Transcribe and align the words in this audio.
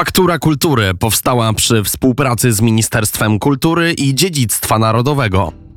Faktura 0.00 0.38
Kultury 0.38 0.94
powstała 0.94 1.52
przy 1.52 1.84
współpracy 1.84 2.52
z 2.52 2.60
Ministerstwem 2.60 3.38
Kultury 3.38 3.92
i 3.92 4.14
Dziedzictwa 4.14 4.78
Narodowego. 4.78 5.69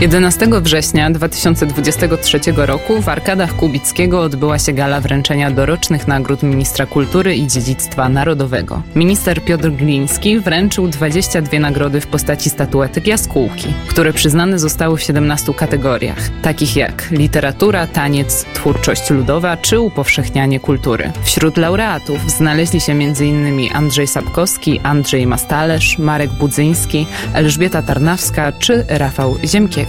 11 0.00 0.48
września 0.62 1.10
2023 1.10 2.40
roku 2.56 3.02
w 3.02 3.08
Arkadach 3.08 3.56
Kubickiego 3.56 4.20
odbyła 4.20 4.58
się 4.58 4.72
gala 4.72 5.00
wręczenia 5.00 5.50
dorocznych 5.50 6.08
nagród 6.08 6.42
Ministra 6.42 6.86
Kultury 6.86 7.36
i 7.36 7.46
Dziedzictwa 7.46 8.08
Narodowego. 8.08 8.82
Minister 8.94 9.44
Piotr 9.44 9.70
Gliński 9.70 10.40
wręczył 10.40 10.88
22 10.88 11.58
nagrody 11.58 12.00
w 12.00 12.06
postaci 12.06 12.50
statuetek 12.50 13.06
jaskółki, 13.06 13.66
które 13.88 14.12
przyznane 14.12 14.58
zostały 14.58 14.96
w 14.96 15.02
17 15.02 15.54
kategoriach, 15.54 16.28
takich 16.42 16.76
jak 16.76 17.10
literatura, 17.10 17.86
taniec, 17.86 18.44
twórczość 18.54 19.10
ludowa 19.10 19.56
czy 19.56 19.80
upowszechnianie 19.80 20.60
kultury. 20.60 21.12
Wśród 21.22 21.56
laureatów 21.56 22.30
znaleźli 22.30 22.80
się 22.80 22.92
m.in. 22.92 23.68
Andrzej 23.74 24.06
Sapkowski, 24.06 24.80
Andrzej 24.82 25.26
Mastalerz, 25.26 25.98
Marek 25.98 26.30
Budzyński, 26.30 27.06
Elżbieta 27.34 27.82
Tarnawska 27.82 28.52
czy 28.52 28.84
Rafał 28.88 29.36
Ziemkiewicz. 29.44 29.87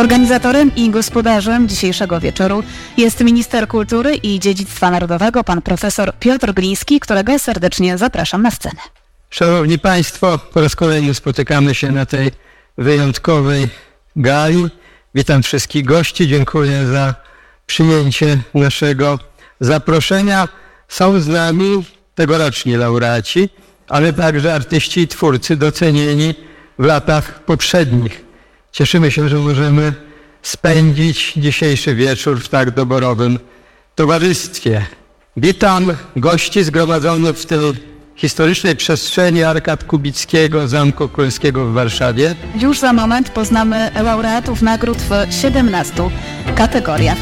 Organizatorem 0.00 0.70
i 0.76 0.90
gospodarzem 0.90 1.68
dzisiejszego 1.68 2.20
wieczoru 2.20 2.62
jest 2.96 3.20
minister 3.20 3.68
kultury 3.68 4.14
i 4.14 4.40
dziedzictwa 4.40 4.90
narodowego, 4.90 5.44
pan 5.44 5.62
profesor 5.62 6.14
Piotr 6.20 6.52
Gliński, 6.52 7.00
którego 7.00 7.38
serdecznie 7.38 7.98
zapraszam 7.98 8.42
na 8.42 8.50
scenę. 8.50 8.80
Szanowni 9.30 9.78
Państwo, 9.78 10.38
po 10.38 10.60
raz 10.60 10.76
kolejny 10.76 11.14
spotykamy 11.14 11.74
się 11.74 11.92
na 11.92 12.06
tej 12.06 12.30
wyjątkowej 12.78 13.68
gali. 14.16 14.68
Witam 15.14 15.42
wszystkich 15.42 15.84
gości, 15.84 16.28
dziękuję 16.28 16.86
za 16.86 17.14
przyjęcie 17.66 18.38
naszego 18.54 19.18
zaproszenia. 19.60 20.48
Są 20.88 21.20
z 21.20 21.28
nami 21.28 21.84
tegoroczni 22.14 22.76
laureaci, 22.76 23.48
ale 23.88 24.12
także 24.12 24.54
artyści 24.54 25.00
i 25.00 25.08
twórcy 25.08 25.56
docenieni 25.56 26.34
w 26.78 26.84
latach 26.84 27.44
poprzednich. 27.44 28.24
Cieszymy 28.72 29.10
się, 29.10 29.28
że 29.28 29.36
możemy 29.36 29.92
spędzić 30.42 31.32
dzisiejszy 31.36 31.94
wieczór 31.94 32.40
w 32.40 32.48
tak 32.48 32.70
doborowym 32.70 33.38
towarzystwie. 33.94 34.86
Witam 35.36 35.92
gości 36.16 36.64
zgromadzonych 36.64 37.36
w 37.36 37.46
tej 37.46 37.58
historycznej 38.20 38.76
przestrzeni 38.76 39.42
Arkad 39.42 39.84
Kubickiego 39.84 40.68
Zamku 40.68 41.08
Królewskiego 41.08 41.66
w 41.66 41.72
Warszawie. 41.72 42.34
Już 42.60 42.78
za 42.78 42.92
moment 42.92 43.30
poznamy 43.30 43.90
laureatów 44.02 44.62
nagród 44.62 44.98
w 44.98 45.34
17 45.42 45.94
kategoriach. 46.54 47.18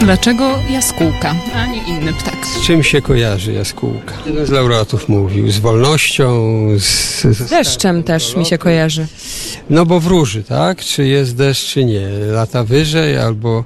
Dlaczego 0.00 0.58
jaskółka, 0.70 1.34
a 1.54 1.66
nie 1.66 1.88
inny 1.88 2.12
ptak? 2.12 2.46
Z 2.46 2.66
czym 2.66 2.82
się 2.82 3.02
kojarzy 3.02 3.52
jaskółka? 3.52 4.14
Jeden 4.26 4.46
z 4.46 4.50
laureatów 4.50 5.08
mówił, 5.08 5.50
z 5.50 5.58
wolnością, 5.58 6.66
z... 6.78 7.22
Z 7.22 7.50
deszczem 7.50 8.02
też 8.02 8.36
mi 8.36 8.46
się 8.46 8.58
kojarzy. 8.58 9.06
No 9.70 9.86
bo 9.86 10.00
wróży, 10.00 10.42
tak? 10.42 10.80
Czy 10.80 11.06
jest 11.06 11.36
deszcz, 11.36 11.72
czy 11.72 11.84
nie. 11.84 12.08
Lata 12.32 12.64
wyżej 12.64 13.18
albo 13.18 13.64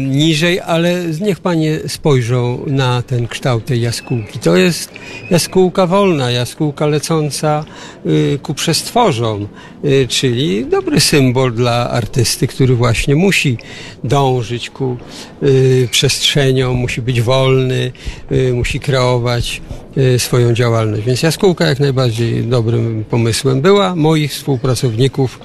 niżej, 0.00 0.60
ale 0.60 1.04
niech 1.20 1.40
panie 1.40 1.78
spojrzą 1.86 2.64
na 2.66 3.02
ten 3.02 3.28
kształt 3.28 3.64
tej 3.64 3.80
jaskółki. 3.80 4.38
To 4.38 4.56
jest 4.56 4.92
jaskółka 5.30 5.86
wolna, 5.86 6.30
jaskółka 6.30 6.86
lecąca 6.86 7.64
y, 8.06 8.38
ku 8.42 8.54
przestworzom, 8.54 9.48
y, 9.84 10.06
czyli 10.08 10.66
dobry 10.66 11.00
symbol 11.00 11.54
dla 11.54 11.90
artysty, 11.90 12.46
który 12.46 12.74
właśnie 12.74 13.16
musi 13.16 13.58
dążyć 14.04 14.70
ku 14.70 14.96
y, 15.42 15.88
przestrzeniom, 15.90 16.76
musi 16.76 17.02
być 17.02 17.22
wolny, 17.22 17.92
y, 18.32 18.52
musi 18.52 18.80
kreować 18.80 19.62
y, 19.96 20.18
swoją 20.18 20.54
działalność. 20.54 21.04
Więc 21.04 21.22
jaskółka 21.22 21.66
jak 21.66 21.80
najbardziej 21.80 22.44
dobrym 22.44 23.04
pomysłem 23.10 23.60
była. 23.60 23.96
Moich 23.96 24.32
współpracowników 24.32 25.40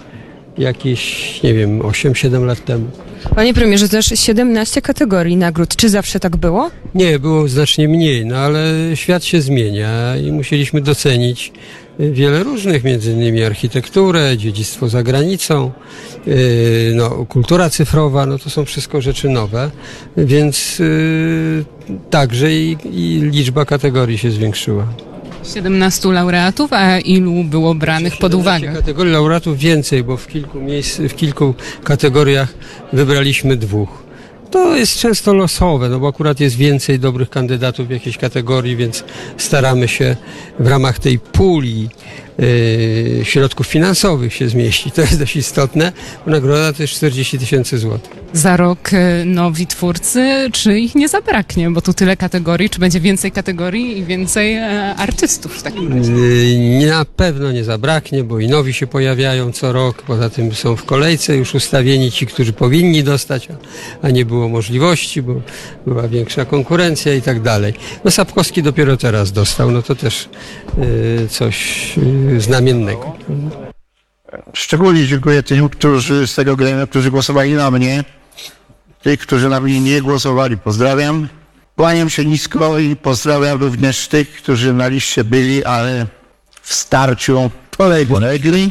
jakieś, 0.58 1.44
nie 1.44 1.54
wiem, 1.54 1.80
8-7 1.80 2.46
lat 2.46 2.66
temu. 2.66 2.86
Panie 3.36 3.54
premierze, 3.54 3.90
też 3.90 4.06
17 4.16 4.82
kategorii 4.82 5.38
nagród. 5.38 5.76
Czy 5.76 5.90
zawsze 5.90 6.20
tak 6.20 6.38
było? 6.38 6.72
Nie, 6.96 7.20
było 7.20 7.48
znacznie 7.48 7.88
mniej, 7.88 8.26
no 8.26 8.38
ale 8.38 8.72
świat 8.96 9.24
się 9.24 9.42
zmienia 9.42 10.18
i 10.18 10.32
musieliśmy 10.32 10.82
docenić 10.82 11.52
y, 12.00 12.12
wiele 12.12 12.44
różnych, 12.44 12.84
między 12.84 13.12
innymi 13.12 13.44
architekturę, 13.44 14.38
dziedzictwo 14.38 14.90
za 14.90 15.04
granicą, 15.04 15.72
yy, 16.28 16.36
no, 16.96 17.10
kultura 17.10 17.70
cyfrowa, 17.70 18.26
no 18.26 18.40
to 18.40 18.50
są 18.50 18.66
wszystko 18.66 19.02
rzeczy 19.02 19.30
nowe, 19.30 19.72
więc 20.18 20.80
yy, 20.80 21.66
także 22.10 22.54
i, 22.54 22.78
i 22.86 23.22
liczba 23.22 23.66
kategorii 23.66 24.18
się 24.18 24.32
zwiększyła. 24.32 24.88
17 25.54 26.12
laureatów, 26.12 26.74
a 26.74 27.00
ilu 27.00 27.44
było 27.44 27.76
branych 27.76 28.18
pod 28.18 28.34
uwagę? 28.34 28.74
Kategorii 28.74 29.14
laureatów 29.14 29.58
więcej, 29.58 30.04
bo 30.04 30.18
w 30.18 30.28
kilku 30.28 30.60
miejsc, 30.60 30.98
w 30.98 31.16
kilku 31.16 31.54
kategoriach 31.84 32.54
wybraliśmy 32.94 33.58
dwóch. 33.58 34.05
To 34.56 34.76
jest 34.76 34.98
często 35.00 35.34
losowe, 35.34 35.90
no 35.90 36.00
bo 36.00 36.08
akurat 36.08 36.40
jest 36.40 36.56
więcej 36.56 37.00
dobrych 37.00 37.30
kandydatów 37.30 37.88
w 37.88 37.92
jakiejś 37.92 38.18
kategorii, 38.18 38.76
więc 38.76 39.04
staramy 39.38 39.88
się 39.88 40.16
w 40.60 40.68
ramach 40.68 41.00
tej 41.00 41.20
puli 41.20 41.90
yy, 42.40 43.26
środków 43.26 43.68
finansowych 43.68 44.34
się 44.34 44.50
zmieścić. 44.50 44.94
To 44.94 45.02
jest 45.02 45.20
dość 45.20 45.36
istotne, 45.36 45.92
bo 46.26 46.32
nagroda 46.32 46.74
to 46.74 46.84
jest 46.84 46.94
40 46.94 47.40
tysięcy 47.40 47.78
złotych. 47.78 48.26
Za 48.34 48.58
rok 48.58 48.94
e, 48.94 49.26
nowi 49.26 49.68
twórcy, 49.68 50.50
czy 50.52 50.80
ich 50.80 50.96
nie 50.96 51.08
zabraknie? 51.08 51.70
Bo 51.70 51.82
tu 51.82 51.94
tyle 51.94 52.18
kategorii, 52.18 52.70
czy 52.70 52.80
będzie 52.80 53.00
więcej 53.00 53.32
kategorii 53.32 53.98
i 53.98 54.04
więcej 54.04 54.54
e, 54.54 54.96
artystów 54.96 55.58
w 55.58 55.64
takim 55.64 55.94
razie? 55.98 56.12
Yy, 56.12 56.88
Na 56.88 57.06
pewno 57.06 57.52
nie 57.52 57.64
zabraknie, 57.64 58.24
bo 58.24 58.40
i 58.40 58.48
nowi 58.48 58.74
się 58.74 58.88
pojawiają 58.88 59.52
co 59.52 59.74
rok. 59.74 60.02
Poza 60.02 60.30
tym 60.30 60.54
są 60.54 60.76
w 60.76 60.84
kolejce 60.86 61.36
już 61.36 61.56
ustawieni 61.56 62.12
ci, 62.12 62.26
którzy 62.26 62.54
powinni 62.54 63.04
dostać, 63.04 63.48
a 64.02 64.10
nie 64.10 64.26
było 64.26 64.45
możliwości, 64.50 65.22
bo 65.22 65.42
była 65.88 66.08
większa 66.08 66.46
konkurencja 66.46 67.14
i 67.14 67.22
tak 67.22 67.42
dalej. 67.42 67.74
No 68.04 68.12
Sapkowski 68.12 68.64
dopiero 68.64 68.98
teraz 68.98 69.32
dostał, 69.32 69.72
no 69.72 69.82
to 69.82 69.96
też 69.96 70.30
yy, 70.78 71.28
coś 71.28 71.98
yy, 71.98 72.42
znamiennego. 72.42 73.16
Szczególnie 74.54 75.08
dziękuję 75.08 75.44
tym, 75.44 75.70
którzy 75.70 76.28
z 76.28 76.36
tego 76.36 76.56
gremia, 76.56 76.88
którzy 76.88 77.12
głosowali 77.12 77.54
na 77.54 77.72
mnie. 77.72 78.04
Tych, 79.02 79.20
którzy 79.20 79.50
na 79.50 79.60
mnie 79.60 79.82
nie 79.82 80.02
głosowali, 80.02 80.58
pozdrawiam. 80.58 81.28
Kłaniam 81.76 82.10
się 82.10 82.26
nisko 82.26 82.80
i 82.80 82.96
pozdrawiam 82.96 83.60
również 83.60 84.08
tych, 84.08 84.32
którzy 84.32 84.74
na 84.74 84.88
liście 84.88 85.24
byli, 85.24 85.66
ale 85.66 86.06
w 86.62 86.74
starciu 86.74 87.52
polegli. 87.78 88.70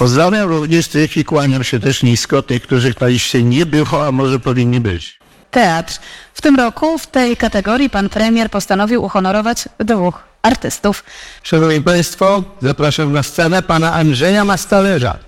Pozdrawiam 0.00 0.48
również 0.48 0.88
tych 0.88 1.16
i 1.16 1.24
kłaniam 1.24 1.64
się 1.64 1.80
też 1.80 2.02
nisko 2.02 2.42
tych, 2.42 2.62
którzy 2.62 2.94
na 3.00 3.06
liście 3.06 3.42
nie 3.42 3.66
było, 3.66 4.06
a 4.06 4.12
może 4.12 4.38
powinni 4.38 4.80
być. 4.80 5.18
Teatr. 5.50 5.98
W 6.34 6.40
tym 6.42 6.56
roku 6.56 6.98
w 6.98 7.06
tej 7.06 7.36
kategorii 7.36 7.90
pan 7.90 8.08
premier 8.08 8.50
postanowił 8.50 9.04
uhonorować 9.04 9.68
dwóch 9.78 10.22
artystów. 10.42 11.04
Szanowni 11.42 11.80
Państwo, 11.80 12.44
zapraszam 12.62 13.12
na 13.12 13.22
scenę 13.22 13.62
pana 13.62 13.92
Andrzeja 13.92 14.44
Mastalerza. 14.44 15.18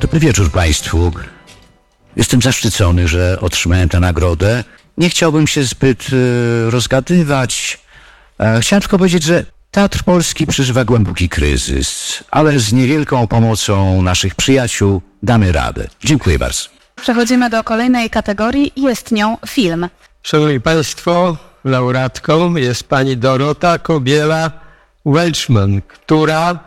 Dobry 0.00 0.20
wieczór 0.20 0.50
Państwu. 0.50 1.12
Jestem 2.16 2.42
zaszczycony, 2.42 3.08
że 3.08 3.38
otrzymałem 3.40 3.88
tę 3.88 4.00
nagrodę. 4.00 4.64
Nie 4.98 5.10
chciałbym 5.10 5.46
się 5.46 5.62
zbyt 5.64 6.06
e, 6.12 6.70
rozgadywać. 6.70 7.78
E, 8.40 8.60
chciałem 8.60 8.80
tylko 8.80 8.98
powiedzieć, 8.98 9.22
że 9.22 9.44
Teatr 9.70 10.04
Polski 10.04 10.46
przeżywa 10.46 10.84
głęboki 10.84 11.28
kryzys, 11.28 12.24
ale 12.30 12.58
z 12.58 12.72
niewielką 12.72 13.26
pomocą 13.26 14.02
naszych 14.02 14.34
przyjaciół 14.34 15.02
damy 15.22 15.52
radę. 15.52 15.88
Dziękuję 16.04 16.38
bardzo. 16.38 16.64
Przechodzimy 17.02 17.50
do 17.50 17.64
kolejnej 17.64 18.10
kategorii. 18.10 18.72
Jest 18.76 19.12
nią 19.12 19.36
film. 19.46 19.88
Szanowni 20.22 20.60
Państwo, 20.60 21.36
laureatką 21.64 22.56
jest 22.56 22.84
pani 22.84 23.16
Dorota 23.16 23.78
Kobiela 23.78 24.50
Welchman, 25.06 25.82
która 25.82 26.58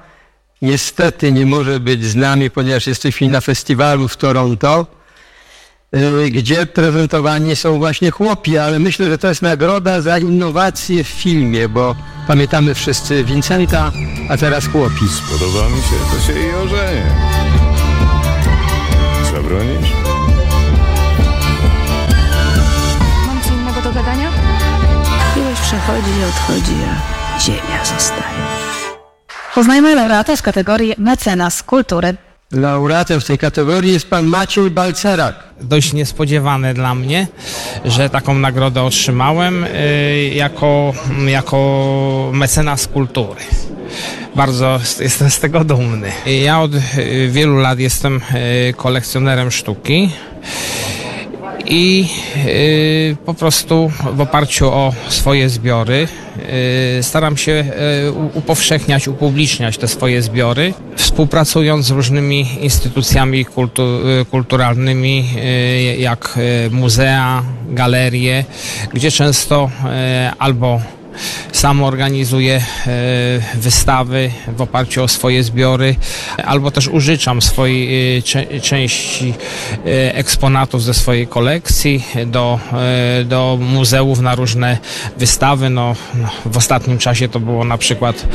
niestety 0.61 1.31
nie 1.31 1.45
może 1.45 1.79
być 1.79 2.05
z 2.05 2.15
nami, 2.15 2.49
ponieważ 2.49 2.87
jesteśmy 2.87 3.27
na 3.29 3.41
festiwalu 3.41 4.07
w 4.07 4.17
Toronto, 4.17 4.87
Y, 5.95 6.29
gdzie 6.31 6.65
prezentowani 6.65 7.55
są 7.55 7.77
właśnie 7.77 8.11
chłopi, 8.11 8.57
ale 8.57 8.79
myślę, 8.79 9.05
że 9.05 9.17
to 9.17 9.27
jest 9.27 9.41
nagroda 9.41 10.01
za 10.01 10.17
innowacje 10.19 11.03
w 11.03 11.07
filmie, 11.07 11.69
bo 11.69 11.95
pamiętamy 12.27 12.73
wszyscy 12.73 13.23
Vincenta, 13.23 13.91
a 14.29 14.37
teraz 14.37 14.67
chłopi. 14.67 15.09
Spodoba 15.09 15.69
mi 15.69 15.81
się, 15.81 15.95
to 16.11 16.33
się 16.33 16.39
i 16.39 16.53
ożenię. 16.53 17.05
Zabronisz? 19.31 19.91
Mam 23.27 23.41
co 23.43 23.53
innego 23.53 23.81
do 23.81 23.91
gadania? 23.91 24.31
Miłość 25.35 25.61
przechodzi 25.61 26.09
i 26.21 26.23
odchodzi, 26.23 26.75
a 27.35 27.39
ziemia 27.39 27.85
zostaje. 27.85 28.41
Poznajmy 29.55 29.95
laureata 29.95 30.35
z 30.35 30.41
kategorii 30.41 30.93
mecenas 30.97 31.63
kultury. 31.63 32.30
Laureatem 32.51 33.21
w 33.21 33.25
tej 33.25 33.37
kategorii 33.37 33.93
jest 33.93 34.09
pan 34.09 34.25
Maciej 34.25 34.71
Balcerak. 34.71 35.35
dość 35.61 35.93
niespodziewane 35.93 36.73
dla 36.73 36.95
mnie, 36.95 37.27
że 37.85 38.09
taką 38.09 38.33
nagrodę 38.33 38.83
otrzymałem 38.83 39.63
y, 39.63 40.31
jako, 40.35 40.93
jako 41.27 42.31
mecenas 42.33 42.87
kultury. 42.87 43.41
Bardzo 44.35 44.79
jestem 44.99 45.29
z 45.31 45.39
tego 45.39 45.63
dumny. 45.63 46.11
Ja 46.43 46.61
od 46.61 46.71
y, 46.75 47.29
wielu 47.31 47.57
lat 47.57 47.79
jestem 47.79 48.21
y, 48.69 48.73
kolekcjonerem 48.73 49.51
sztuki 49.51 50.09
i 51.65 52.07
y, 52.45 53.17
po 53.25 53.33
prostu 53.33 53.91
w 54.13 54.21
oparciu 54.21 54.67
o 54.67 54.93
swoje 55.09 55.49
zbiory 55.49 56.07
y, 56.99 57.03
staram 57.03 57.37
się 57.37 57.51
y, 58.07 58.11
upowszechniać, 58.33 59.07
upubliczniać 59.07 59.77
te 59.77 59.87
swoje 59.87 60.21
zbiory, 60.21 60.73
współpracując 60.95 61.85
z 61.85 61.91
różnymi 61.91 62.47
instytucjami 62.61 63.45
kultu, 63.45 63.83
y, 64.21 64.25
kulturalnymi, 64.25 65.25
y, 65.35 66.01
jak 66.01 66.37
y, 66.67 66.69
muzea, 66.71 67.43
galerie, 67.69 68.45
gdzie 68.93 69.11
często 69.11 69.71
albo 70.39 70.81
sam 71.51 71.83
organizuję 71.83 72.55
e, 72.55 72.61
wystawy 73.55 74.31
w 74.47 74.61
oparciu 74.61 75.03
o 75.03 75.07
swoje 75.07 75.43
zbiory, 75.43 75.95
albo 76.45 76.71
też 76.71 76.87
użyczam 76.87 77.41
swojej 77.41 78.17
e, 78.17 78.59
części 78.61 79.33
e, 79.85 80.15
eksponatów 80.15 80.83
ze 80.83 80.93
swojej 80.93 81.27
kolekcji 81.27 82.03
do, 82.25 82.59
do 83.25 83.57
muzeów 83.61 84.19
na 84.19 84.35
różne 84.35 84.77
wystawy. 85.17 85.69
No, 85.69 85.95
no, 86.15 86.29
w 86.45 86.57
ostatnim 86.57 86.97
czasie 86.97 87.29
to 87.29 87.39
było 87.39 87.63
na 87.63 87.77
przykład 87.77 88.27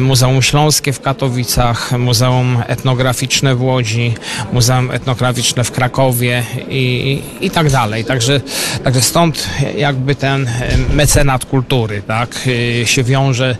Muzeum 0.00 0.42
Śląskie 0.42 0.92
w 0.92 1.00
Katowicach, 1.00 1.92
Muzeum 1.98 2.62
Etnograficzne 2.66 3.54
w 3.54 3.62
Łodzi, 3.62 4.14
Muzeum 4.52 4.90
Etnograficzne 4.90 5.64
w 5.64 5.70
Krakowie 5.72 6.44
i, 6.68 7.22
i, 7.40 7.50
tak 7.50 7.70
dalej. 7.70 8.04
Także, 8.04 8.40
także 8.84 9.00
stąd 9.00 9.48
jakby 9.76 10.14
ten 10.14 10.50
mecenat 10.94 11.44
kultury 11.44 12.01
tak, 12.06 12.48
e, 12.82 12.86
się 12.86 13.02
wiąże 13.02 13.56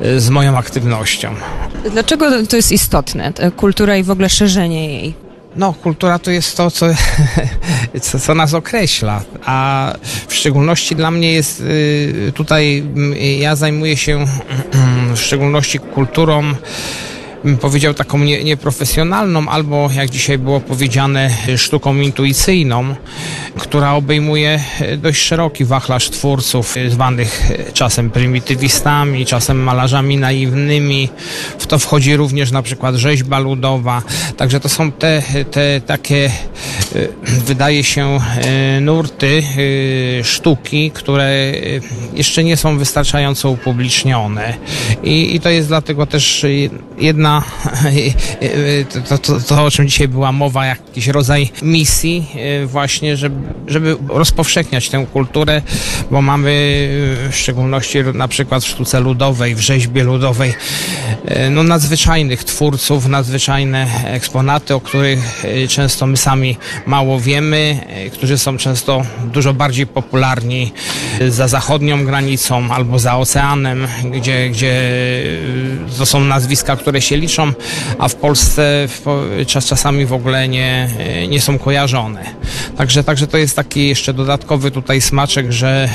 e, 0.00 0.20
z 0.20 0.30
moją 0.30 0.58
aktywnością. 0.58 1.34
Dlaczego 1.92 2.46
to 2.46 2.56
jest 2.56 2.72
istotne, 2.72 3.32
kultura 3.56 3.96
i 3.96 4.02
w 4.02 4.10
ogóle 4.10 4.28
szerzenie 4.28 5.00
jej? 5.00 5.14
No, 5.56 5.72
kultura 5.72 6.18
to 6.18 6.30
jest 6.30 6.56
to, 6.56 6.70
co, 6.70 6.86
co, 8.02 8.20
co 8.20 8.34
nas 8.34 8.54
określa, 8.54 9.22
a 9.44 9.92
w 10.28 10.34
szczególności 10.34 10.96
dla 10.96 11.10
mnie 11.10 11.32
jest 11.32 11.60
y, 11.60 12.32
tutaj, 12.34 12.84
ja 13.38 13.56
zajmuję 13.56 13.96
się 13.96 14.26
w 15.14 15.18
szczególności 15.18 15.78
kulturą, 15.78 16.54
bym 17.44 17.58
powiedział 17.58 17.94
taką 17.94 18.18
nie, 18.18 18.44
nieprofesjonalną, 18.44 19.48
albo 19.48 19.90
jak 19.94 20.10
dzisiaj 20.10 20.38
było 20.38 20.60
powiedziane, 20.60 21.30
sztuką 21.56 21.96
intuicyjną, 21.96 22.94
która 23.58 23.94
obejmuje 23.94 24.60
dość 24.98 25.22
szeroki 25.22 25.64
wachlarz 25.64 26.10
twórców, 26.10 26.74
zwanych 26.88 27.50
czasem 27.72 28.10
prymitywistami, 28.10 29.26
czasem 29.26 29.62
malarzami 29.62 30.16
naiwnymi. 30.16 31.08
W 31.58 31.66
to 31.66 31.78
wchodzi 31.78 32.16
również 32.16 32.50
na 32.50 32.62
przykład 32.62 32.94
rzeźba 32.94 33.38
ludowa. 33.38 34.02
Także 34.36 34.60
to 34.60 34.68
są 34.68 34.92
te, 34.92 35.22
te 35.50 35.80
takie, 35.80 36.30
wydaje 37.26 37.84
się, 37.84 38.18
nurty 38.80 39.42
sztuki, 40.22 40.90
które 40.90 41.52
jeszcze 42.14 42.44
nie 42.44 42.56
są 42.56 42.78
wystarczająco 42.78 43.50
upublicznione. 43.50 44.54
I, 45.02 45.36
i 45.36 45.40
to 45.40 45.50
jest 45.50 45.68
dlatego 45.68 46.06
też 46.06 46.46
jedna, 46.98 47.25
to, 48.92 49.00
to, 49.00 49.18
to, 49.18 49.40
to 49.40 49.64
o 49.64 49.70
czym 49.70 49.88
dzisiaj 49.88 50.08
była 50.08 50.32
mowa, 50.32 50.66
jakiś 50.66 51.06
rodzaj 51.06 51.50
misji 51.62 52.26
y, 52.62 52.66
właśnie, 52.66 53.16
żeby, 53.16 53.36
żeby 53.66 53.96
rozpowszechniać 54.08 54.88
tę 54.88 55.06
kulturę, 55.12 55.62
bo 56.10 56.22
mamy 56.22 56.50
y, 57.28 57.32
w 57.32 57.36
szczególności 57.36 57.98
na 58.14 58.28
przykład 58.28 58.64
w 58.64 58.68
sztuce 58.68 59.00
ludowej, 59.00 59.54
w 59.54 59.60
rzeźbie 59.60 60.04
ludowej, 60.04 60.50
y, 60.50 61.50
no 61.50 61.62
nadzwyczajnych 61.62 62.44
twórców, 62.44 63.06
nadzwyczajne 63.06 63.86
eksponaty, 64.04 64.74
o 64.74 64.80
których 64.80 65.44
często 65.68 66.06
my 66.06 66.16
sami 66.16 66.56
mało 66.86 67.20
wiemy, 67.20 67.78
którzy 68.12 68.38
są 68.38 68.56
często 68.56 69.02
dużo 69.32 69.54
bardziej 69.54 69.86
popularni 69.86 70.72
za 71.28 71.48
zachodnią 71.48 72.04
granicą 72.04 72.70
albo 72.70 72.98
za 72.98 73.16
oceanem, 73.16 73.88
gdzie, 74.12 74.48
gdzie 74.50 74.72
to 75.98 76.06
są 76.06 76.20
nazwiska, 76.20 76.76
które 76.76 77.00
się 77.00 77.16
liczą, 77.16 77.52
a 77.98 78.08
w 78.08 78.14
Polsce 78.14 78.88
czas, 79.46 79.66
czasami 79.66 80.06
w 80.06 80.12
ogóle 80.12 80.48
nie, 80.48 80.88
nie 81.28 81.40
są 81.40 81.58
kojarzone. 81.58 82.24
Także, 82.76 83.04
także 83.04 83.26
to 83.26 83.38
jest 83.38 83.56
taki 83.56 83.88
jeszcze 83.88 84.14
dodatkowy 84.14 84.70
tutaj 84.70 85.00
smaczek, 85.00 85.52
że, 85.52 85.88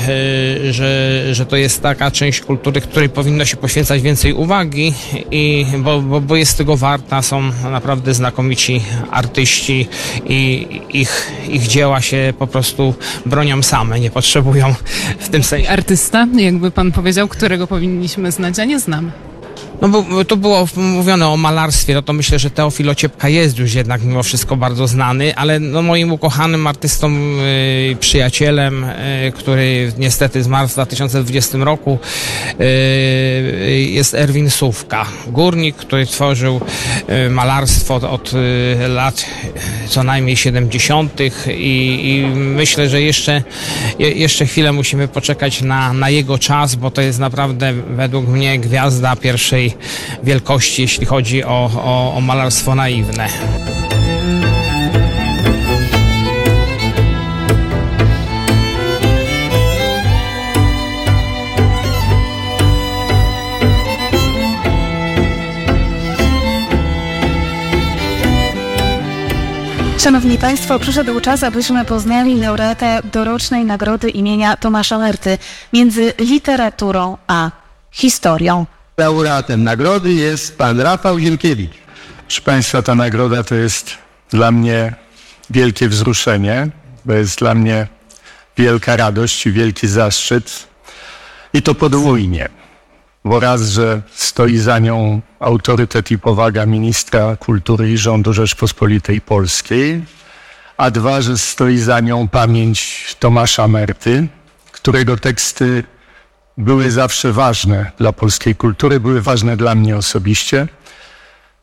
y, 0.68 0.74
że, 0.74 1.22
że 1.32 1.46
to 1.46 1.56
jest 1.56 1.82
taka 1.82 2.12
część 2.12 2.42
kultury, 2.42 2.82
której 2.82 3.10
powinno 3.10 3.46
się 3.46 3.58
poświęcać 3.58 4.02
więcej 4.02 4.34
uwagi, 4.34 4.94
i, 5.32 5.66
bo, 5.80 6.02
bo, 6.02 6.22
bo 6.22 6.36
jest 6.36 6.58
tego 6.58 6.78
warta, 6.78 7.22
są 7.22 7.42
naprawdę 7.72 8.14
znakomici 8.14 8.82
artyści 9.12 9.88
i 10.26 10.68
ich, 10.94 11.32
ich 11.50 11.68
dzieła 11.68 12.02
się 12.02 12.34
po 12.40 12.48
prostu 12.48 12.94
bronią 13.26 13.64
same, 13.64 14.00
nie 14.00 14.12
potrzebują 14.12 14.76
w 15.20 15.30
tym 15.30 15.44
sensie. 15.44 15.70
Artysta, 15.70 16.28
jakby 16.36 16.72
pan 16.72 16.92
powiedział, 16.92 17.28
którego 17.28 17.68
powinniśmy 17.68 18.32
znać, 18.32 18.60
a 18.60 18.66
nie 18.66 18.80
znamy. 18.80 19.31
No 19.82 19.90
bo 19.90 20.38
było 20.38 20.68
mówione 20.76 21.28
o 21.28 21.38
malarstwie, 21.38 21.94
no 21.94 22.02
to 22.02 22.14
myślę, 22.14 22.40
że 22.40 22.50
Teofil 22.50 22.90
Ociepka 22.90 23.30
jest 23.30 23.58
już 23.58 23.74
jednak 23.74 24.04
mimo 24.04 24.24
wszystko 24.24 24.56
bardzo 24.56 24.88
znany, 24.88 25.36
ale 25.36 25.60
no 25.60 25.82
moim 25.82 26.12
ukochanym 26.12 26.68
artystą, 26.68 27.12
y, 27.92 27.96
przyjacielem, 28.00 28.84
y, 28.84 29.32
który 29.36 29.94
niestety 29.98 30.44
zmarł 30.44 30.68
w 30.68 30.74
2020 30.74 31.64
roku, 31.64 32.00
y, 32.60 32.64
jest 33.92 34.14
Erwin 34.14 34.50
Sówka. 34.50 35.06
Górnik, 35.28 35.76
który 35.76 36.06
tworzył 36.06 36.62
y, 37.26 37.30
malarstwo 37.30 37.96
od 37.96 38.34
y, 38.34 38.88
lat 38.88 39.26
co 39.88 40.04
najmniej 40.04 40.38
70. 40.38 41.20
I, 41.48 42.00
i 42.04 42.36
myślę, 42.36 42.90
że 42.90 43.02
jeszcze, 43.02 43.44
je, 44.00 44.12
jeszcze 44.12 44.46
chwilę 44.46 44.72
musimy 44.72 45.08
poczekać 45.08 45.62
na, 45.62 45.94
na 45.94 46.10
jego 46.10 46.38
czas, 46.38 46.76
bo 46.76 46.92
to 46.92 47.02
jest 47.02 47.20
naprawdę 47.20 47.74
według 47.74 48.28
mnie 48.28 48.60
gwiazda 48.60 49.16
pierwszej 49.16 49.71
wielkości, 50.24 50.82
jeśli 50.82 51.06
chodzi 51.06 51.44
o, 51.44 51.72
o, 51.76 52.14
o 52.16 52.22
malarstwo 52.22 52.76
naiwne. 52.76 53.28
Szanowni 70.04 70.38
Państwo, 70.38 70.80
przyszedł 70.80 71.20
czas, 71.20 71.44
abyśmy 71.44 71.86
poznali 71.86 72.40
laureatę 72.40 73.02
dorocznej 73.12 73.66
nagrody 73.66 74.10
imienia 74.10 74.58
Tomasza 74.58 74.98
Lerty 74.98 75.38
między 75.74 76.14
literaturą 76.20 77.18
a 77.28 77.52
historią. 77.92 78.66
Laureatem 79.02 79.64
nagrody 79.64 80.14
jest 80.14 80.58
pan 80.58 80.80
Rafał 80.80 81.20
Zielkiewicz. 81.20 81.72
Proszę 82.28 82.42
Państwa, 82.42 82.82
ta 82.82 82.96
nagroda 82.96 83.44
to 83.44 83.56
jest 83.56 83.98
dla 84.30 84.52
mnie 84.52 84.94
wielkie 85.50 85.90
wzruszenie, 85.90 86.70
bo 87.06 87.14
jest 87.14 87.40
dla 87.40 87.56
mnie 87.56 87.88
wielka 88.58 88.96
radość 88.96 89.46
i 89.46 89.52
wielki 89.52 89.88
zaszczyt. 89.88 90.68
I 91.54 91.62
to 91.62 91.76
podwójnie. 91.76 92.50
Bo 93.26 93.40
raz, 93.40 93.62
że 93.70 94.02
stoi 94.16 94.58
za 94.58 94.80
nią 94.80 95.22
autorytet 95.40 96.12
i 96.12 96.20
powaga 96.20 96.66
ministra 96.66 97.36
kultury 97.36 97.92
i 97.92 97.98
rządu 97.98 98.34
Rzeczpospolitej 98.34 99.22
Polskiej, 99.22 100.06
a 100.78 100.92
dwa, 100.92 101.22
że 101.22 101.38
stoi 101.38 101.78
za 101.78 102.00
nią 102.00 102.28
pamięć 102.28 103.06
Tomasza 103.20 103.68
Merty, 103.68 104.28
którego 104.72 105.18
teksty 105.18 105.84
były 106.58 106.92
zawsze 106.92 107.34
ważne 107.34 107.92
dla 107.98 108.14
polskiej 108.14 108.56
kultury, 108.56 109.00
były 109.00 109.22
ważne 109.22 109.58
dla 109.58 109.76
mnie 109.76 109.98
osobiście. 109.98 110.68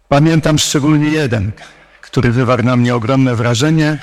Pamiętam 0.09 0.59
szczególnie 0.59 1.09
jeden, 1.09 1.53
który 2.01 2.33
wywarł 2.33 2.63
na 2.63 2.77
mnie 2.77 2.95
ogromne 2.95 3.35
wrażenie. 3.35 3.99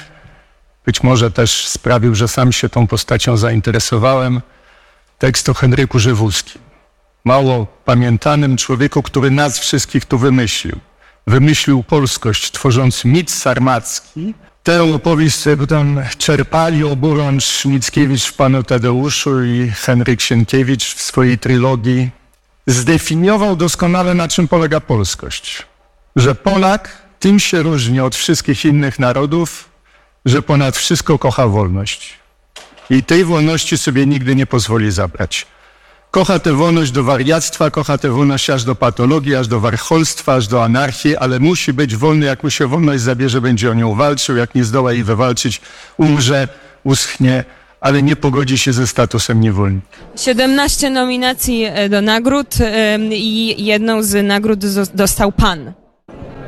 Być 0.85 1.03
może 1.03 1.31
też 1.31 1.67
sprawił, 1.67 2.15
że 2.15 2.27
sam 2.27 2.51
się 2.51 2.69
tą 2.69 2.87
postacią 2.87 3.37
zainteresowałem. 3.37 4.41
Tekst 5.19 5.49
o 5.49 5.53
Henryku 5.53 5.99
Żywuskim. 5.99 6.61
Mało 7.23 7.67
pamiętanym 7.85 8.57
człowieku, 8.57 9.03
który 9.03 9.31
nas 9.31 9.59
wszystkich 9.59 10.05
tu 10.05 10.17
wymyślił. 10.17 10.79
Wymyślił 11.27 11.83
polskość, 11.83 12.51
tworząc 12.51 13.05
mit 13.05 13.31
sarmacki, 13.31 14.33
Tę 14.65 14.83
opowieść 14.95 15.35
sobie 15.35 15.67
tam 15.67 16.01
czerpali 16.17 16.83
oburącz 16.83 17.65
Mickiewicz 17.65 18.25
w 18.25 18.33
Panu 18.33 18.63
Tadeuszu 18.63 19.43
i 19.43 19.71
Henryk 19.71 20.21
Sienkiewicz 20.21 20.95
w 20.95 21.01
swojej 21.01 21.37
trylogii. 21.37 22.09
Zdefiniował 22.67 23.55
doskonale, 23.55 24.13
na 24.13 24.27
czym 24.27 24.47
polega 24.47 24.79
polskość. 24.79 25.63
Że 26.15 26.35
Polak 26.35 27.01
tym 27.19 27.39
się 27.39 27.63
różni 27.63 27.99
od 27.99 28.15
wszystkich 28.15 28.65
innych 28.65 28.99
narodów, 28.99 29.69
że 30.25 30.41
ponad 30.41 30.77
wszystko 30.77 31.19
kocha 31.19 31.47
wolność. 31.47 32.13
I 32.89 33.03
tej 33.03 33.25
wolności 33.25 33.77
sobie 33.77 34.05
nigdy 34.05 34.35
nie 34.35 34.45
pozwoli 34.45 34.91
zabrać. 34.91 35.47
Kocha 36.15 36.39
tę 36.39 36.53
wolność 36.53 36.91
do 36.91 37.03
wariactwa, 37.03 37.71
kocha 37.71 37.97
tę 37.97 38.09
wolność 38.09 38.49
aż 38.49 38.63
do 38.63 38.75
patologii, 38.75 39.35
aż 39.35 39.47
do 39.47 39.59
warcholstwa, 39.59 40.33
aż 40.33 40.47
do 40.47 40.63
anarchii, 40.63 41.17
ale 41.17 41.39
musi 41.39 41.73
być 41.73 41.95
wolny, 41.95 42.25
jak 42.25 42.43
mu 42.43 42.49
się 42.49 42.67
wolność 42.67 43.03
zabierze, 43.03 43.41
będzie 43.41 43.71
o 43.71 43.73
nią 43.73 43.95
walczył, 43.95 44.35
jak 44.35 44.55
nie 44.55 44.63
zdoła 44.63 44.93
jej 44.93 45.03
wywalczyć, 45.03 45.61
umrze, 45.97 46.47
uschnie, 46.83 47.43
ale 47.81 48.03
nie 48.03 48.15
pogodzi 48.15 48.57
się 48.57 48.73
ze 48.73 48.87
statusem 48.87 49.41
niewolnika. 49.41 49.87
17 50.15 50.89
nominacji 50.89 51.63
e, 51.63 51.89
do 51.89 52.01
nagród 52.01 52.55
e, 52.61 52.97
i 53.11 53.65
jedną 53.65 54.03
z 54.03 54.25
nagród 54.27 54.59
dostał 54.93 55.31
pan. 55.31 55.73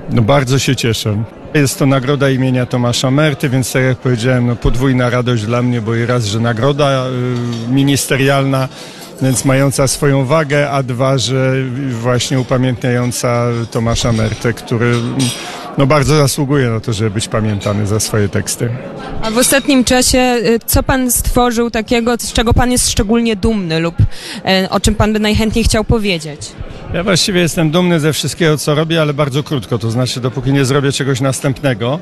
No 0.09 0.21
bardzo 0.21 0.59
się 0.59 0.75
cieszę. 0.75 1.23
Jest 1.53 1.79
to 1.79 1.85
nagroda 1.85 2.29
imienia 2.29 2.65
Tomasza 2.65 3.11
Merty, 3.11 3.49
więc 3.49 3.71
tak 3.71 3.83
jak 3.83 3.97
powiedziałem, 3.97 4.47
no 4.47 4.55
podwójna 4.55 5.09
radość 5.09 5.43
dla 5.43 5.61
mnie, 5.61 5.81
bo 5.81 5.95
i 5.95 6.05
raz, 6.05 6.25
że 6.25 6.39
nagroda 6.39 7.07
y, 7.07 7.71
ministerialna, 7.71 8.67
więc 9.21 9.45
mająca 9.45 9.87
swoją 9.87 10.25
wagę, 10.25 10.69
a 10.69 10.83
dwa, 10.83 11.17
że 11.17 11.53
właśnie 11.89 12.39
upamiętniająca 12.39 13.47
Tomasza 13.71 14.11
Mertę, 14.11 14.53
który 14.53 14.93
no 15.77 15.87
bardzo 15.87 16.17
zasługuje 16.17 16.69
na 16.69 16.79
to, 16.79 16.93
żeby 16.93 17.09
być 17.11 17.27
pamiętany 17.27 17.87
za 17.87 17.99
swoje 17.99 18.29
teksty. 18.29 18.69
A 19.21 19.31
w 19.31 19.37
ostatnim 19.37 19.83
czasie 19.83 20.19
e, 20.19 20.41
co 20.65 20.83
pan 20.83 21.11
stworzył 21.11 21.71
takiego, 21.71 22.17
z 22.19 22.33
czego 22.33 22.53
pan 22.53 22.71
jest 22.71 22.89
szczególnie 22.89 23.35
dumny 23.35 23.79
lub 23.79 23.95
e, 24.45 24.67
o 24.69 24.79
czym 24.79 24.95
pan 24.95 25.13
by 25.13 25.19
najchętniej 25.19 25.63
chciał 25.63 25.83
powiedzieć? 25.83 26.41
Ja 26.93 27.03
właściwie 27.03 27.41
jestem 27.41 27.71
dumny 27.71 27.99
ze 27.99 28.13
wszystkiego, 28.13 28.57
co 28.57 28.75
robię, 28.75 29.01
ale 29.01 29.13
bardzo 29.13 29.43
krótko, 29.43 29.77
to 29.77 29.91
znaczy 29.91 30.19
dopóki 30.19 30.53
nie 30.53 30.65
zrobię 30.65 30.91
czegoś 30.91 31.21
następnego. 31.21 31.99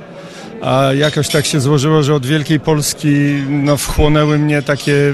A 0.66 0.94
jakoś 0.94 1.30
tak 1.30 1.46
się 1.46 1.62
złożyło, 1.62 2.04
że 2.04 2.16
od 2.16 2.26
Wielkiej 2.26 2.60
Polski 2.60 3.08
no, 3.50 3.78
wchłonęły 3.78 4.40
mnie 4.40 4.62
takie 4.62 5.14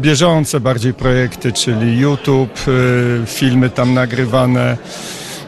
bieżące 0.00 0.60
bardziej 0.60 0.94
projekty, 0.94 1.52
czyli 1.52 1.98
YouTube, 1.98 2.68
y, 2.68 3.22
filmy 3.26 3.70
tam 3.70 3.94
nagrywane. 3.94 4.76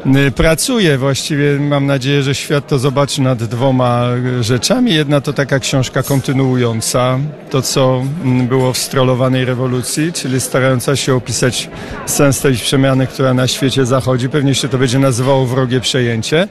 Y, 0.07 0.31
Pracuję 0.31 0.99
właściwie, 0.99 1.61
mam 1.61 1.87
nadzieję, 1.87 2.23
że 2.23 2.35
świat 2.35 2.69
to 2.69 2.79
zobaczy 2.79 3.23
nad 3.23 3.45
dwoma 3.45 4.07
y, 4.41 4.43
rzeczami. 4.43 4.95
Jedna 4.95 5.21
to 5.21 5.33
taka 5.33 5.59
książka 5.59 6.03
kontynuująca 6.03 7.19
to, 7.51 7.63
co 7.63 8.03
mm, 8.25 8.47
było 8.47 8.73
w 8.73 8.79
strolowanej 8.79 9.45
rewolucji, 9.45 10.13
czyli 10.13 10.41
starająca 10.41 10.97
się 10.97 11.15
opisać 11.15 11.71
sens 12.07 12.41
tej 12.41 12.55
przemiany, 12.55 13.07
która 13.07 13.35
na 13.35 13.47
świecie 13.47 13.87
zachodzi. 13.87 14.29
Pewnie 14.29 14.55
się 14.55 14.69
to 14.69 14.79
będzie 14.79 14.99
nazywało 14.99 15.47
wrogie 15.47 15.81
przejęcie. 15.81 16.49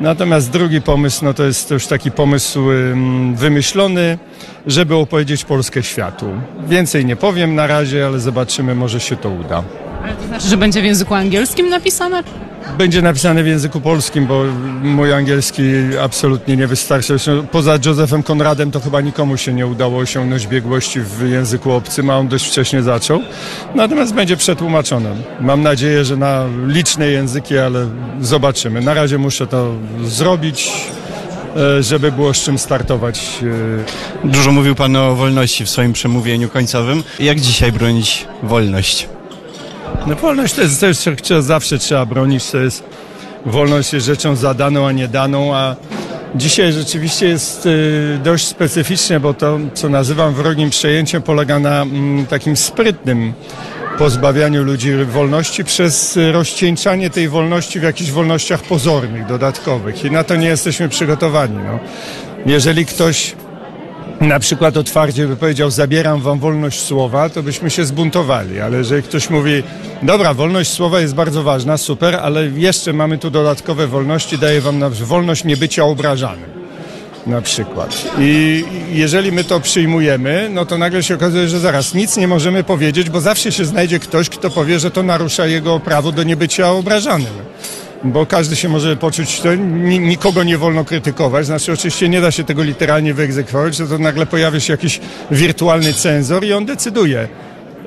Natomiast 0.00 0.50
drugi 0.50 0.82
pomysł, 0.82 1.24
no 1.24 1.34
to 1.34 1.44
jest 1.44 1.70
już 1.70 1.86
taki 1.86 2.10
pomysł 2.10 2.70
ym, 2.70 3.36
wymyślony, 3.36 4.18
żeby 4.66 4.94
opowiedzieć 4.94 5.44
Polskę 5.44 5.82
światu. 5.82 6.26
Więcej 6.68 7.04
nie 7.04 7.16
powiem 7.16 7.54
na 7.54 7.66
razie, 7.66 8.06
ale 8.06 8.20
zobaczymy, 8.20 8.74
może 8.74 9.00
się 9.00 9.16
to 9.16 9.30
uda. 9.30 9.62
Ale 10.04 10.14
to 10.14 10.26
znaczy, 10.26 10.48
że 10.48 10.56
będzie 10.56 10.82
w 10.82 10.84
języku 10.84 11.14
angielskim 11.14 11.68
napisane? 11.68 12.22
Będzie 12.78 13.02
napisane 13.02 13.42
w 13.42 13.46
języku 13.46 13.80
polskim, 13.80 14.26
bo 14.26 14.44
mój 14.82 15.12
angielski 15.12 15.62
absolutnie 16.02 16.56
nie 16.56 16.66
wystarcza. 16.66 17.06
Zresztą 17.06 17.46
Poza 17.46 17.78
Josephem 17.86 18.22
Konradem 18.22 18.70
to 18.70 18.80
chyba 18.80 19.00
nikomu 19.00 19.36
się 19.36 19.52
nie 19.52 19.66
udało 19.66 19.98
osiągnąć 19.98 20.46
biegłości 20.46 21.00
w 21.00 21.28
języku 21.30 21.72
obcym, 21.72 22.10
a 22.10 22.16
on 22.18 22.28
dość 22.28 22.46
wcześnie 22.48 22.82
zaczął. 22.82 23.20
Natomiast 23.74 24.14
będzie 24.14 24.36
przetłumaczone. 24.36 25.16
Mam 25.40 25.62
nadzieję, 25.62 26.04
że 26.04 26.16
na 26.16 26.44
liczne 26.66 27.06
języki, 27.06 27.58
ale 27.58 27.86
zobaczymy. 28.20 28.80
Na 28.80 28.94
razie 28.94 29.18
muszę 29.18 29.46
to 29.46 29.74
zrobić 30.04 30.70
e, 31.78 31.82
żeby 31.82 32.12
było 32.12 32.34
z 32.34 32.42
czym 32.42 32.58
startować. 32.58 33.38
e, 34.24 34.28
Dużo 34.28 34.52
mówił 34.52 34.74
Pan 34.74 34.96
o 34.96 35.14
wolności 35.14 35.64
w 35.64 35.70
swoim 35.70 35.92
przemówieniu 35.92 36.48
końcowym. 36.48 37.02
Jak 37.20 37.40
dzisiaj 37.40 37.72
bronić 37.72 38.26
wolność? 38.42 39.08
No 40.06 40.14
wolność 40.14 40.54
to 40.54 40.62
jest 40.62 40.80
coś, 40.80 40.96
co 41.22 41.42
zawsze 41.42 41.78
trzeba 41.78 42.06
bronić, 42.06 42.50
to 42.50 42.58
jest 42.58 42.84
wolność 43.46 43.92
jest 43.92 44.06
rzeczą 44.06 44.36
zadaną, 44.36 44.86
a 44.86 44.92
nie 44.92 45.08
daną, 45.08 45.54
a 45.54 45.76
dzisiaj 46.34 46.72
rzeczywiście 46.72 47.26
jest 47.26 47.66
y, 47.66 48.18
dość 48.24 48.46
specyficznie, 48.46 49.20
bo 49.20 49.34
to, 49.34 49.58
co 49.74 49.88
nazywam 49.88 50.34
wrogim 50.34 50.70
przejęciem, 50.70 51.22
polega 51.22 51.58
na 51.58 51.82
mm, 51.82 52.26
takim 52.26 52.56
sprytnym 52.56 53.32
pozbawianiu 53.98 54.64
ludzi 54.64 54.92
wolności 55.04 55.64
przez 55.64 56.18
rozcieńczanie 56.32 57.10
tej 57.10 57.28
wolności 57.28 57.80
w 57.80 57.82
jakichś 57.82 58.10
wolnościach 58.10 58.62
pozornych, 58.62 59.26
dodatkowych 59.26 60.04
i 60.04 60.10
na 60.10 60.24
to 60.24 60.36
nie 60.36 60.48
jesteśmy 60.48 60.88
przygotowani. 60.88 61.56
No. 61.56 61.78
Jeżeli 62.46 62.86
ktoś 62.86 63.34
na 64.20 64.38
przykład 64.38 64.76
otwarcie 64.76 65.26
by 65.26 65.36
powiedział 65.36 65.70
zabieram 65.70 66.20
wam 66.20 66.38
wolność 66.38 66.80
słowa, 66.80 67.28
to 67.28 67.42
byśmy 67.42 67.70
się 67.70 67.84
zbuntowali, 67.84 68.60
ale 68.60 68.78
jeżeli 68.78 69.02
ktoś 69.02 69.30
mówi 69.30 69.62
dobra, 70.02 70.34
wolność 70.34 70.70
słowa 70.70 71.00
jest 71.00 71.14
bardzo 71.14 71.42
ważna, 71.42 71.76
super, 71.76 72.14
ale 72.14 72.46
jeszcze 72.46 72.92
mamy 72.92 73.18
tu 73.18 73.30
dodatkowe 73.30 73.86
wolności, 73.86 74.38
daję 74.38 74.60
wam 74.60 74.78
na 74.78 74.90
wolność 74.90 75.44
niebycia 75.44 75.84
obrażanym 75.84 76.56
na 77.26 77.40
przykład. 77.40 78.04
I 78.18 78.64
jeżeli 78.92 79.32
my 79.32 79.44
to 79.44 79.60
przyjmujemy, 79.60 80.48
no 80.52 80.66
to 80.66 80.78
nagle 80.78 81.02
się 81.02 81.14
okazuje, 81.14 81.48
że 81.48 81.60
zaraz 81.60 81.94
nic 81.94 82.16
nie 82.16 82.28
możemy 82.28 82.64
powiedzieć, 82.64 83.10
bo 83.10 83.20
zawsze 83.20 83.52
się 83.52 83.64
znajdzie 83.64 83.98
ktoś, 83.98 84.28
kto 84.28 84.50
powie, 84.50 84.78
że 84.78 84.90
to 84.90 85.02
narusza 85.02 85.46
jego 85.46 85.80
prawo 85.80 86.12
do 86.12 86.22
niebycia 86.22 86.70
obrażanym 86.70 87.32
bo 88.04 88.26
każdy 88.26 88.56
się 88.56 88.68
może 88.68 88.96
poczuć, 88.96 89.40
to 89.40 89.54
ni- 89.54 89.98
nikogo 90.00 90.44
nie 90.44 90.58
wolno 90.58 90.84
krytykować, 90.84 91.46
znaczy 91.46 91.72
oczywiście 91.72 92.08
nie 92.08 92.20
da 92.20 92.30
się 92.30 92.44
tego 92.44 92.62
literalnie 92.62 93.14
wyegzekwować, 93.14 93.78
to, 93.78 93.86
to 93.86 93.98
nagle 93.98 94.26
pojawia 94.26 94.60
się 94.60 94.72
jakiś 94.72 95.00
wirtualny 95.30 95.92
cenzor 95.92 96.44
i 96.44 96.52
on 96.52 96.66
decyduje, 96.66 97.28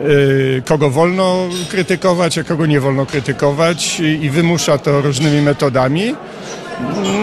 yy, 0.01 0.61
kogo 0.65 0.89
wolno 0.89 1.49
krytykować, 1.69 2.37
a 2.37 2.43
kogo 2.43 2.65
nie 2.65 2.79
wolno 2.79 3.05
krytykować 3.05 3.99
i 3.99 4.29
wymusza 4.29 4.77
to 4.77 5.01
różnymi 5.01 5.41
metodami. 5.41 6.15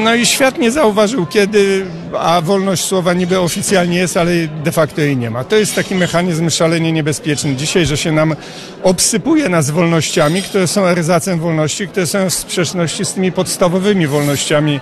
No 0.04 0.14
i 0.14 0.26
świat 0.26 0.58
nie 0.58 0.70
zauważył 0.70 1.26
kiedy, 1.26 1.86
a 2.18 2.40
wolność 2.40 2.84
słowa 2.84 3.12
niby 3.12 3.40
oficjalnie 3.40 3.98
jest, 3.98 4.16
ale 4.16 4.32
de 4.64 4.72
facto 4.72 5.00
jej 5.00 5.16
nie 5.16 5.30
ma. 5.30 5.44
To 5.44 5.56
jest 5.56 5.74
taki 5.74 5.94
mechanizm 5.94 6.50
szalenie 6.50 6.92
niebezpieczny 6.92 7.56
dzisiaj, 7.56 7.86
że 7.86 7.96
się 7.96 8.12
nam 8.12 8.36
obsypuje 8.82 9.48
nas 9.48 9.70
wolnościami, 9.70 10.42
które 10.42 10.66
są 10.66 10.86
erzacem 10.86 11.40
wolności, 11.40 11.88
które 11.88 12.06
są 12.06 12.30
w 12.30 12.34
sprzeczności 12.34 13.04
z 13.04 13.12
tymi 13.12 13.32
podstawowymi 13.32 14.06
wolnościami 14.06 14.80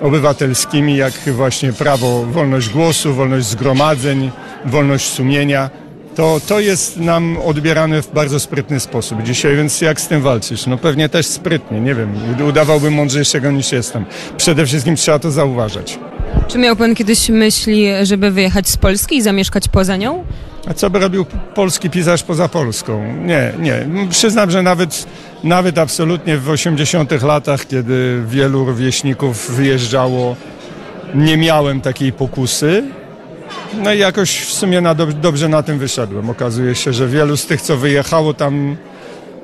obywatelskimi, 0.00 0.96
jak 0.96 1.12
właśnie 1.12 1.72
prawo, 1.72 2.24
wolność 2.24 2.68
głosu, 2.68 3.14
wolność 3.14 3.46
zgromadzeń, 3.46 4.30
wolność 4.64 5.08
sumienia. 5.08 5.70
To, 6.16 6.40
to 6.46 6.60
jest 6.60 6.96
nam 6.96 7.36
odbierane 7.44 8.02
w 8.02 8.12
bardzo 8.12 8.40
sprytny 8.40 8.80
sposób 8.80 9.22
dzisiaj, 9.22 9.56
więc 9.56 9.80
jak 9.80 10.00
z 10.00 10.08
tym 10.08 10.22
walczyć? 10.22 10.66
No 10.66 10.78
pewnie 10.78 11.08
też 11.08 11.26
sprytnie, 11.26 11.80
nie 11.80 11.94
wiem, 11.94 12.14
udawałbym 12.48 12.94
mądrzejszego 12.94 13.50
niż 13.50 13.72
jestem. 13.72 14.04
Przede 14.36 14.66
wszystkim 14.66 14.96
trzeba 14.96 15.18
to 15.18 15.30
zauważać. 15.30 15.98
Czy 16.48 16.58
miał 16.58 16.76
pan 16.76 16.94
kiedyś 16.94 17.28
myśli, 17.28 17.86
żeby 18.02 18.30
wyjechać 18.30 18.68
z 18.68 18.76
Polski 18.76 19.16
i 19.16 19.22
zamieszkać 19.22 19.68
poza 19.68 19.96
nią? 19.96 20.24
A 20.66 20.74
co 20.74 20.90
by 20.90 20.98
robił 20.98 21.24
polski 21.54 21.90
pisarz 21.90 22.22
poza 22.22 22.48
Polską? 22.48 23.14
Nie, 23.14 23.52
nie. 23.58 23.86
Przyznam, 24.10 24.50
że 24.50 24.62
nawet, 24.62 25.06
nawet 25.44 25.78
absolutnie 25.78 26.38
w 26.38 26.50
80 26.50 27.22
latach, 27.22 27.66
kiedy 27.66 28.22
wielu 28.26 28.64
rówieśników 28.64 29.50
wyjeżdżało, 29.50 30.36
nie 31.14 31.36
miałem 31.36 31.80
takiej 31.80 32.12
pokusy. 32.12 32.84
No 33.74 33.92
i 33.92 33.98
jakoś 33.98 34.40
w 34.40 34.52
sumie 34.52 34.80
na 34.80 34.94
dob- 34.94 35.12
dobrze 35.12 35.48
na 35.48 35.62
tym 35.62 35.78
wyszedłem. 35.78 36.30
Okazuje 36.30 36.74
się, 36.74 36.92
że 36.92 37.08
wielu 37.08 37.36
z 37.36 37.46
tych, 37.46 37.62
co 37.62 37.76
wyjechało 37.76 38.34
tam 38.34 38.76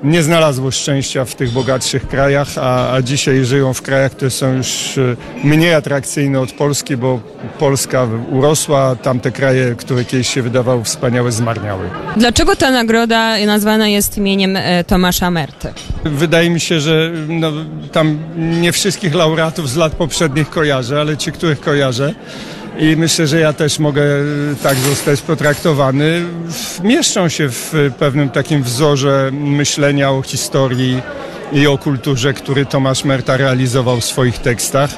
nie 0.03 0.23
znalazło 0.23 0.71
szczęścia 0.71 1.25
w 1.25 1.35
tych 1.35 1.51
bogatszych 1.51 2.09
krajach, 2.09 2.49
a, 2.61 2.93
a 2.93 3.03
dzisiaj 3.03 3.45
żyją 3.45 3.75
w 3.75 3.83
krajach, 3.83 4.13
które 4.13 4.31
są 4.31 4.53
już 4.53 4.99
e, 4.99 5.17
mniej 5.45 5.75
atrakcyjne 5.75 6.41
od 6.41 6.53
Polski, 6.53 6.97
bo 6.97 7.21
Polska 7.59 8.07
urosła, 8.31 8.81
a 8.81 8.97
tamte 8.97 9.31
kraje, 9.33 9.75
które 9.79 10.05
kiedyś 10.05 10.29
się 10.29 10.43
wydawały 10.43 10.85
wspaniałe, 10.85 11.33
zmarniały. 11.33 11.91
Dlaczego 12.17 12.57
ta 12.57 12.71
nagroda 12.71 13.47
nazwana 13.47 13.89
jest 13.89 14.19
imieniem 14.19 14.57
e, 14.57 14.85
Tomasza 14.85 15.31
Merty? 15.31 15.73
Wydaje 16.05 16.51
mi 16.51 16.61
się, 16.61 16.81
że 16.81 17.11
no, 17.29 17.53
tam 17.93 18.19
nie 18.37 18.73
wszystkich 18.73 19.15
laureatów 19.15 19.71
z 19.71 19.77
lat 19.77 19.93
poprzednich 19.93 20.51
kojarzę, 20.51 21.01
ale 21.01 21.17
ci, 21.17 21.33
których 21.33 21.61
kojarzę, 21.61 22.15
i 22.79 22.97
myślę, 22.97 23.27
że 23.27 23.41
ja 23.41 23.53
też 23.53 23.79
mogę 23.79 24.03
e, 24.03 24.25
tak 24.63 24.77
zostać 24.79 25.21
potraktowany. 25.21 26.25
Mieszczą 26.85 27.29
się 27.29 27.49
w 27.49 27.75
e, 27.75 27.91
pewnym 27.91 28.31
takim 28.31 28.63
wzorze 28.63 29.31
myślenia 29.33 30.11
o 30.11 30.23
historii 30.23 31.03
i 31.53 31.67
o 31.67 31.79
kulturze, 31.79 32.35
który 32.35 32.67
Tomasz 32.67 33.05
Merta 33.05 33.37
realizował 33.37 34.01
w 34.01 34.05
swoich 34.05 34.39
tekstach. 34.39 34.91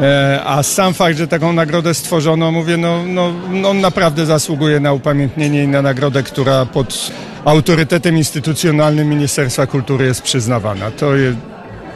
E, 0.00 0.40
A 0.44 0.62
sam 0.62 0.94
fakt, 0.94 1.18
że 1.18 1.28
taką 1.28 1.52
nagrodę 1.52 1.94
stworzono, 1.94 2.52
mówię, 2.52 2.76
no, 2.76 3.02
no, 3.06 3.32
no 3.50 3.70
on 3.70 3.80
naprawdę 3.80 4.26
zasługuje 4.26 4.80
na 4.80 4.92
upamiętnienie 4.92 5.64
i 5.64 5.68
na 5.68 5.82
nagrodę, 5.82 6.22
która 6.22 6.66
pod 6.66 7.10
autorytetem 7.44 8.16
instytucjonalnym 8.16 9.08
Ministerstwa 9.08 9.66
Kultury 9.66 10.06
jest 10.06 10.22
przyznawana. 10.22 10.90
To 10.90 11.16
jest, 11.16 11.36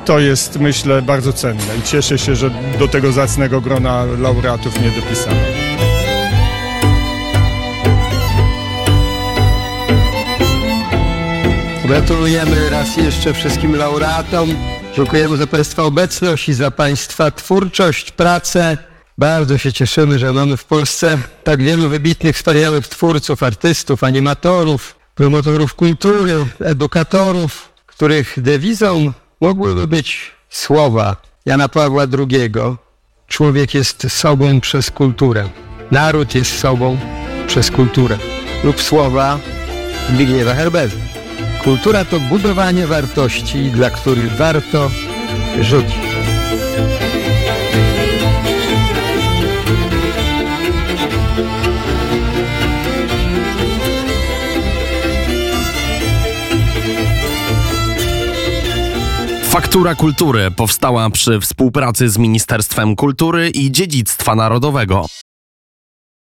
to 0.05 0.19
jest 0.19 0.61
myślę, 0.61 1.03
bardzo 1.03 1.33
cenne 1.33 1.77
i 1.79 1.83
cieszę 1.83 2.19
się, 2.19 2.37
że 2.37 2.51
do 2.79 2.89
tego 2.89 3.13
zacnego 3.13 3.61
grona 3.61 4.05
laureatów 4.05 4.81
nie 4.81 4.91
dopisano. 4.91 5.41
Gratulujemy 11.85 12.71
raz 12.71 12.97
jeszcze 12.97 13.35
wszystkim 13.35 13.77
laureatom. 13.77 14.57
Dziękujemy 14.97 15.37
za 15.37 15.47
Państwa 15.47 15.83
obecność 15.83 16.49
i 16.49 16.53
za 16.53 16.71
Państwa 16.71 17.31
twórczość, 17.31 18.13
pracę. 18.13 18.79
Bardzo 19.19 19.59
się 19.59 19.73
cieszymy, 19.73 20.19
że 20.19 20.33
mamy 20.33 20.57
w 20.57 20.65
Polsce 20.65 21.19
tak 21.45 21.63
wielu 21.63 21.89
wybitnych, 21.89 22.37
wspaniałych 22.37 22.89
twórców, 22.89 23.43
artystów, 23.43 24.05
animatorów, 24.05 24.95
promotorów 25.15 25.75
kultury, 25.75 26.47
edukatorów, 26.61 27.73
których 27.87 28.35
dewizą 28.37 29.13
mogłyby 29.41 29.87
być 29.87 30.31
słowa 30.51 31.17
Jana 31.47 31.69
Pawła 31.69 32.03
II. 32.19 32.53
Człowiek 33.27 33.75
jest 33.75 34.13
sobą 34.13 34.61
przez 34.61 34.91
kulturę. 34.91 35.49
Naród 35.91 36.35
jest 36.35 36.59
sobą 36.59 36.99
przez 37.47 37.71
kulturę. 37.71 38.19
Lub 38.65 38.83
słowa 38.83 39.39
Zbigniewa 40.09 40.55
Herbeza. 40.55 40.97
Kultura 41.65 42.05
to 42.05 42.21
budowanie 42.21 42.87
wartości, 42.87 43.71
dla 43.71 43.91
których 43.91 44.37
warto 44.37 44.91
żyć. 45.61 46.10
Faktura 59.51 59.95
Kultury 59.95 60.51
powstała 60.51 61.11
przy 61.11 61.41
współpracy 61.41 62.09
z 62.09 62.19
Ministerstwem 62.19 62.97
Kultury 62.97 63.51
i 63.51 63.73
Dziedzictwa 63.73 64.35
Narodowego. 64.35 65.07